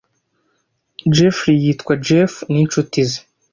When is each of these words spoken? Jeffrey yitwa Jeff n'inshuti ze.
Jeffrey 1.15 1.55
yitwa 1.63 1.93
Jeff 2.05 2.33
n'inshuti 2.51 2.99
ze. 3.09 3.19